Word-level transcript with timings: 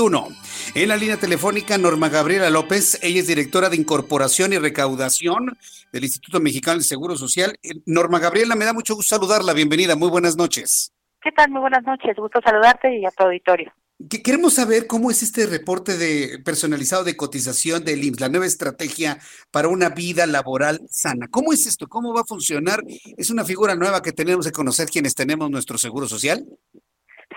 Uno. 0.00 0.28
En 0.74 0.88
la 0.88 0.96
línea 0.96 1.18
telefónica, 1.18 1.76
Norma 1.76 2.08
Gabriela 2.08 2.48
López. 2.48 2.98
Ella 3.02 3.20
es 3.20 3.26
directora 3.26 3.68
de 3.68 3.76
Incorporación 3.76 4.52
y 4.52 4.58
Recaudación 4.58 5.58
del 5.92 6.04
Instituto 6.04 6.40
Mexicano 6.40 6.76
del 6.76 6.84
Seguro 6.84 7.16
Social. 7.16 7.58
Eh, 7.62 7.74
Norma 7.86 8.18
Gabriela, 8.18 8.54
me 8.54 8.64
da 8.64 8.72
mucho 8.72 8.94
gusto 8.94 9.16
saludarla. 9.16 9.52
Bienvenida. 9.52 9.96
Muy 9.96 10.08
buenas 10.08 10.36
noches. 10.36 10.92
¿Qué 11.20 11.30
tal? 11.32 11.50
Muy 11.50 11.60
buenas 11.60 11.84
noches. 11.84 12.16
Gusto 12.16 12.40
saludarte 12.42 12.98
y 12.98 13.04
a 13.04 13.10
tu 13.10 13.24
auditorio. 13.24 13.72
Queremos 14.08 14.54
saber 14.54 14.86
cómo 14.86 15.10
es 15.10 15.22
este 15.22 15.44
reporte 15.44 15.98
de 15.98 16.38
personalizado 16.42 17.04
de 17.04 17.18
cotización 17.18 17.84
del 17.84 18.02
IMSS, 18.02 18.20
la 18.20 18.28
nueva 18.30 18.46
estrategia 18.46 19.18
para 19.50 19.68
una 19.68 19.90
vida 19.90 20.26
laboral 20.26 20.80
sana. 20.88 21.28
¿Cómo 21.30 21.52
es 21.52 21.66
esto? 21.66 21.86
¿Cómo 21.86 22.14
va 22.14 22.22
a 22.22 22.24
funcionar? 22.24 22.82
¿Es 23.18 23.28
una 23.28 23.44
figura 23.44 23.74
nueva 23.74 24.00
que 24.00 24.12
tenemos 24.12 24.46
que 24.46 24.52
conocer 24.52 24.88
quienes 24.88 25.14
tenemos 25.14 25.50
nuestro 25.50 25.76
seguro 25.76 26.08
social? 26.08 26.46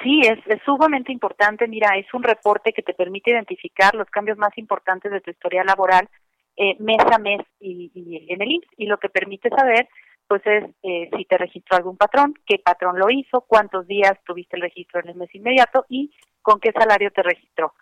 Sí, 0.03 0.21
es, 0.21 0.39
sumamente 0.65 1.11
importante. 1.11 1.67
Mira, 1.67 1.97
es 1.97 2.13
un 2.13 2.23
reporte 2.23 2.73
que 2.73 2.83
te 2.83 2.93
permite 2.93 3.31
identificar 3.31 3.95
los 3.95 4.09
cambios 4.09 4.37
más 4.37 4.55
importantes 4.57 5.11
de 5.11 5.21
tu 5.21 5.31
historia 5.31 5.63
laboral 5.63 6.09
eh, 6.55 6.75
mes 6.79 7.01
a 7.11 7.17
mes 7.17 7.41
y, 7.59 7.89
y 7.95 8.31
en 8.31 8.41
el 8.41 8.51
IMSS 8.51 8.67
y 8.77 8.85
lo 8.85 8.97
que 8.99 9.09
permite 9.09 9.49
saber 9.49 9.87
pues 10.27 10.41
es 10.45 10.63
eh, 10.83 11.09
si 11.15 11.25
te 11.25 11.37
registró 11.37 11.77
algún 11.77 11.97
patrón, 11.97 12.33
qué 12.45 12.59
patrón 12.59 12.97
lo 12.97 13.09
hizo, 13.09 13.41
cuántos 13.41 13.87
días 13.87 14.13
tuviste 14.25 14.55
el 14.55 14.63
registro 14.63 15.01
en 15.01 15.09
el 15.09 15.15
mes 15.15 15.33
inmediato 15.35 15.85
y 15.89 16.11
con 16.41 16.59
qué 16.59 16.71
salario 16.71 17.11
te 17.11 17.23
registró. 17.23 17.73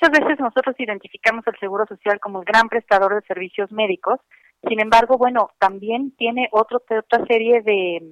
Muchas 0.00 0.20
veces 0.20 0.38
nosotros 0.38 0.76
identificamos 0.78 1.46
el 1.46 1.58
Seguro 1.58 1.86
Social 1.86 2.20
como 2.20 2.40
el 2.40 2.44
gran 2.44 2.68
prestador 2.68 3.14
de 3.14 3.26
servicios 3.26 3.72
médicos, 3.72 4.20
sin 4.66 4.80
embargo, 4.80 5.18
bueno, 5.18 5.50
también 5.58 6.12
tiene 6.16 6.48
otro, 6.50 6.78
otra 6.78 7.26
serie 7.26 7.62
de, 7.62 8.02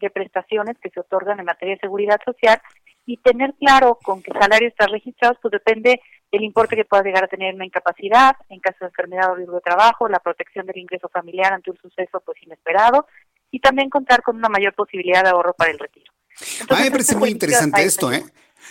de 0.00 0.10
prestaciones 0.10 0.76
que 0.80 0.90
se 0.90 1.00
otorgan 1.00 1.38
en 1.38 1.46
materia 1.46 1.74
de 1.74 1.80
seguridad 1.80 2.20
social 2.24 2.60
y 3.04 3.18
tener 3.18 3.54
claro 3.54 3.98
con 4.02 4.22
qué 4.22 4.32
salario 4.32 4.68
estás 4.68 4.90
registrado, 4.90 5.38
pues 5.40 5.52
depende 5.52 6.00
del 6.32 6.42
importe 6.42 6.74
que 6.74 6.84
puedas 6.84 7.06
llegar 7.06 7.24
a 7.24 7.28
tener 7.28 7.54
una 7.54 7.64
incapacidad, 7.64 8.34
en 8.48 8.60
caso 8.60 8.78
de 8.80 8.86
enfermedad 8.86 9.30
o 9.30 9.36
riesgo 9.36 9.54
de 9.54 9.60
trabajo, 9.60 10.08
la 10.08 10.18
protección 10.18 10.66
del 10.66 10.78
ingreso 10.78 11.08
familiar 11.08 11.52
ante 11.52 11.70
un 11.70 11.78
suceso 11.78 12.20
pues 12.24 12.42
inesperado 12.42 13.06
y 13.50 13.60
también 13.60 13.88
contar 13.90 14.22
con 14.22 14.36
una 14.36 14.48
mayor 14.48 14.74
posibilidad 14.74 15.22
de 15.22 15.30
ahorro 15.30 15.54
para 15.54 15.70
el 15.70 15.78
retiro. 15.78 16.12
a 16.68 16.74
mí 16.76 16.84
me 16.84 16.90
parece 16.90 17.16
muy 17.16 17.30
interesante 17.30 17.84
esto, 17.84 18.12
¿eh? 18.12 18.24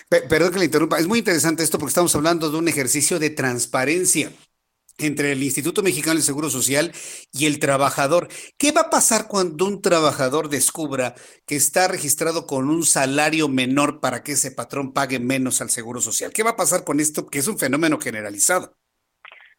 Perdón 0.09 0.51
que 0.51 0.59
le 0.59 0.65
interrumpa, 0.65 0.99
es 0.99 1.07
muy 1.07 1.19
interesante 1.19 1.63
esto 1.63 1.79
porque 1.79 1.91
estamos 1.91 2.13
hablando 2.15 2.51
de 2.51 2.57
un 2.57 2.67
ejercicio 2.67 3.17
de 3.17 3.29
transparencia 3.29 4.29
entre 4.97 5.31
el 5.31 5.43
Instituto 5.43 5.83
Mexicano 5.83 6.15
del 6.15 6.23
Seguro 6.23 6.49
Social 6.49 6.91
y 7.31 7.45
el 7.45 7.59
trabajador. 7.59 8.27
¿Qué 8.57 8.71
va 8.71 8.81
a 8.81 8.89
pasar 8.89 9.27
cuando 9.27 9.65
un 9.65 9.81
trabajador 9.81 10.49
descubra 10.49 11.15
que 11.45 11.55
está 11.55 11.87
registrado 11.87 12.45
con 12.47 12.69
un 12.69 12.83
salario 12.83 13.47
menor 13.47 13.99
para 13.99 14.23
que 14.23 14.33
ese 14.33 14.51
patrón 14.51 14.93
pague 14.93 15.19
menos 15.19 15.61
al 15.61 15.69
Seguro 15.69 16.01
Social? 16.01 16.31
¿Qué 16.33 16.43
va 16.43 16.51
a 16.51 16.55
pasar 16.55 16.83
con 16.83 16.99
esto 16.99 17.27
que 17.27 17.39
es 17.39 17.47
un 17.47 17.57
fenómeno 17.57 17.99
generalizado? 17.99 18.73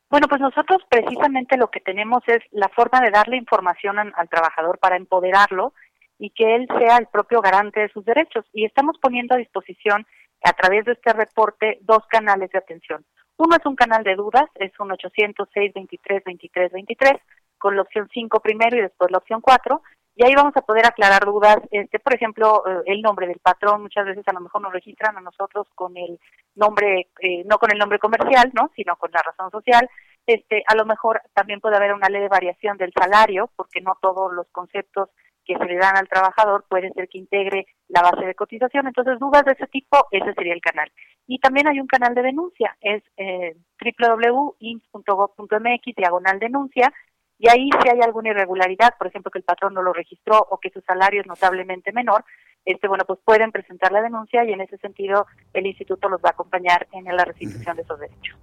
Bueno, 0.08 0.28
pues 0.28 0.40
nosotros 0.40 0.78
precisamente 0.88 1.56
lo 1.56 1.68
que 1.68 1.80
tenemos 1.80 2.22
es 2.28 2.38
la 2.52 2.68
forma 2.68 3.00
de 3.00 3.10
darle 3.10 3.36
información 3.36 3.98
al 3.98 4.28
trabajador 4.28 4.78
para 4.78 4.96
empoderarlo 4.96 5.74
y 6.18 6.30
que 6.30 6.54
él 6.54 6.68
sea 6.78 6.96
el 6.96 7.06
propio 7.08 7.40
garante 7.40 7.80
de 7.80 7.88
sus 7.88 8.04
derechos. 8.04 8.44
Y 8.52 8.64
estamos 8.64 8.96
poniendo 9.02 9.34
a 9.34 9.38
disposición 9.38 10.06
a 10.44 10.52
través 10.52 10.84
de 10.84 10.92
este 10.92 11.12
reporte 11.12 11.78
dos 11.82 12.04
canales 12.08 12.50
de 12.50 12.58
atención. 12.58 13.04
Uno 13.38 13.56
es 13.56 13.66
un 13.66 13.76
canal 13.76 14.02
de 14.02 14.14
dudas, 14.14 14.44
es 14.54 14.72
un 14.80 14.92
806 14.92 15.72
23 15.74 16.24
23 16.24 16.72
23 16.72 17.12
con 17.58 17.76
la 17.76 17.82
opción 17.82 18.08
5 18.12 18.40
primero 18.40 18.76
y 18.76 18.82
después 18.82 19.10
la 19.10 19.18
opción 19.18 19.40
4 19.40 19.82
y 20.18 20.24
ahí 20.24 20.34
vamos 20.34 20.56
a 20.56 20.62
poder 20.62 20.86
aclarar 20.86 21.26
dudas, 21.26 21.58
este 21.70 21.98
por 21.98 22.14
ejemplo, 22.14 22.64
eh, 22.66 22.82
el 22.86 23.02
nombre 23.02 23.26
del 23.26 23.38
patrón, 23.38 23.82
muchas 23.82 24.06
veces 24.06 24.26
a 24.26 24.32
lo 24.32 24.40
mejor 24.40 24.62
nos 24.62 24.72
registran 24.72 25.14
a 25.18 25.20
nosotros 25.20 25.66
con 25.74 25.94
el 25.94 26.18
nombre 26.54 27.08
eh, 27.20 27.44
no 27.44 27.58
con 27.58 27.70
el 27.70 27.78
nombre 27.78 27.98
comercial, 27.98 28.50
¿no? 28.54 28.70
sino 28.74 28.96
con 28.96 29.10
la 29.12 29.22
razón 29.22 29.50
social. 29.50 29.88
Este, 30.26 30.64
a 30.66 30.74
lo 30.74 30.86
mejor 30.86 31.20
también 31.34 31.60
puede 31.60 31.76
haber 31.76 31.92
una 31.92 32.08
ley 32.08 32.22
de 32.22 32.28
variación 32.28 32.78
del 32.78 32.94
salario, 32.98 33.50
porque 33.56 33.82
no 33.82 33.98
todos 34.00 34.32
los 34.32 34.46
conceptos 34.52 35.10
que 35.46 35.56
se 35.56 35.64
le 35.64 35.76
dan 35.76 35.96
al 35.96 36.08
trabajador 36.08 36.64
puede 36.68 36.92
ser 36.92 37.08
que 37.08 37.18
integre 37.18 37.66
la 37.88 38.02
base 38.02 38.26
de 38.26 38.34
cotización. 38.34 38.86
Entonces, 38.86 39.18
dudas 39.18 39.44
de 39.44 39.52
ese 39.52 39.66
tipo, 39.68 40.06
ese 40.10 40.34
sería 40.34 40.54
el 40.54 40.60
canal. 40.60 40.90
Y 41.26 41.38
también 41.38 41.68
hay 41.68 41.80
un 41.80 41.86
canal 41.86 42.14
de 42.14 42.22
denuncia, 42.22 42.76
es 42.80 43.02
eh, 43.16 43.56
www.ins.gov.mx, 43.80 45.96
diagonal 45.96 46.38
denuncia, 46.38 46.92
y 47.38 47.50
ahí 47.50 47.68
si 47.82 47.88
hay 47.88 48.00
alguna 48.00 48.30
irregularidad, 48.30 48.94
por 48.98 49.08
ejemplo, 49.08 49.30
que 49.30 49.38
el 49.38 49.44
patrón 49.44 49.74
no 49.74 49.82
lo 49.82 49.92
registró 49.92 50.46
o 50.50 50.58
que 50.58 50.70
su 50.70 50.80
salario 50.80 51.20
es 51.20 51.26
notablemente 51.26 51.92
menor, 51.92 52.24
este 52.64 52.88
bueno, 52.88 53.04
pues 53.06 53.20
pueden 53.24 53.52
presentar 53.52 53.92
la 53.92 54.02
denuncia 54.02 54.44
y 54.44 54.52
en 54.52 54.60
ese 54.60 54.76
sentido 54.78 55.26
el 55.52 55.66
instituto 55.66 56.08
los 56.08 56.20
va 56.20 56.30
a 56.30 56.32
acompañar 56.32 56.88
en 56.92 57.04
la 57.04 57.24
restitución 57.24 57.76
de 57.76 57.82
esos 57.82 58.00
derechos. 58.00 58.36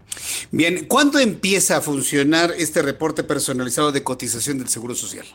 Bien, 0.52 0.86
¿cuándo 0.88 1.20
empieza 1.20 1.78
a 1.78 1.82
funcionar 1.82 2.52
este 2.58 2.82
reporte 2.82 3.24
personalizado 3.24 3.92
de 3.92 4.04
cotización 4.04 4.60
del 4.60 4.70
Seguro 4.70 4.96
Social? 4.96 5.26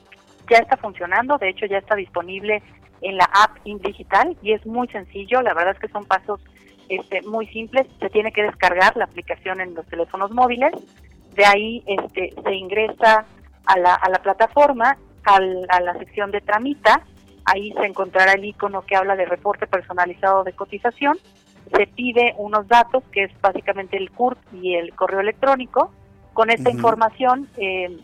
Ya 0.49 0.59
está 0.59 0.77
funcionando, 0.77 1.39
de 1.39 1.51
hecho 1.51 1.67
ya 1.67 1.79
está 1.79 1.95
disponible 1.95 2.63
en 3.01 3.17
la 3.17 3.25
app 3.25 3.59
Digital 3.65 4.37
y 4.43 4.53
es 4.53 4.65
muy 4.67 4.89
sencillo, 4.89 5.43
la 5.43 5.55
verdad 5.55 5.75
es 5.75 5.81
que 5.81 5.89
son 5.89 6.05
pasos 6.05 6.41
este, 6.89 7.23
muy 7.23 7.47
simples, 7.49 7.87
se 8.01 8.11
tiene 8.11 8.33
que 8.33 8.43
descargar 8.43 8.97
la 8.97 9.05
aplicación 9.05 9.61
en 9.61 9.75
los 9.75 9.87
teléfonos 9.87 10.31
móviles, 10.31 10.73
de 11.35 11.45
ahí 11.45 11.83
este, 11.87 12.35
se 12.43 12.55
ingresa 12.55 13.27
a 13.67 13.79
la, 13.79 13.95
a 13.95 14.09
la 14.09 14.19
plataforma, 14.19 14.97
a 15.25 15.81
la 15.81 15.93
sección 15.99 16.31
de 16.31 16.41
tramita, 16.41 17.03
ahí 17.45 17.73
se 17.73 17.85
encontrará 17.85 18.33
el 18.33 18.45
icono 18.45 18.83
que 18.83 18.97
habla 18.97 19.15
de 19.15 19.27
reporte 19.27 19.67
personalizado 19.67 20.43
de 20.43 20.55
cotización, 20.55 21.19
se 21.77 21.87
pide 21.87 22.35
unos 22.39 22.67
datos 22.67 23.05
que 23.13 23.25
es 23.25 23.41
básicamente 23.41 23.99
el 23.99 24.11
CURP 24.11 24.39
y 24.55 24.75
el 24.75 24.95
correo 24.95 25.21
electrónico, 25.21 25.93
con 26.33 26.51
esta 26.51 26.71
información 26.71 27.49
eh, 27.57 27.99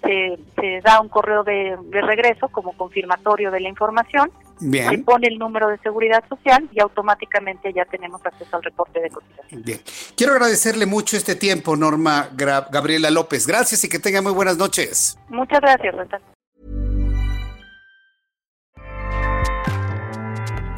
se, 0.00 0.80
da 0.82 1.00
un 1.00 1.08
correo 1.08 1.44
de, 1.44 1.76
regreso 1.90 2.48
como 2.48 2.72
confirmatorio 2.72 3.50
de 3.50 3.60
la 3.60 3.68
información, 3.68 4.30
se 4.58 4.98
pone 4.98 5.28
el 5.28 5.38
número 5.38 5.68
de 5.68 5.78
seguridad 5.78 6.24
social 6.28 6.68
y 6.72 6.80
automáticamente 6.80 7.72
ya 7.72 7.84
tenemos 7.84 8.24
acceso 8.24 8.56
al 8.56 8.62
reporte 8.62 9.00
de 9.00 9.10
cotización. 9.10 9.62
Bien. 9.62 9.80
Quiero 10.16 10.32
agradecerle 10.32 10.86
mucho 10.86 11.16
este 11.16 11.36
tiempo, 11.36 11.76
Norma 11.76 12.28
Gabriela 12.34 13.10
López. 13.10 13.46
Gracias 13.46 13.84
y 13.84 13.88
que 13.88 13.98
tenga 13.98 14.20
muy 14.20 14.32
buenas 14.32 14.56
noches. 14.56 15.18
Muchas 15.28 15.60
gracias, 15.60 15.94
Renta. 15.94 16.20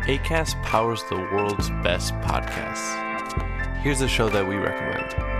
ACAST 0.07 0.57
powers 0.65 1.05
the 1.09 1.15
world's 1.15 1.71
best 1.85 2.15
podcasts. 2.15 2.97
Here's 3.83 4.01
a 4.01 4.09
show 4.09 4.29
that 4.29 4.47
we 4.47 4.57
recommend. 4.57 5.40